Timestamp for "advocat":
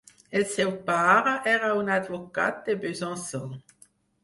1.97-2.59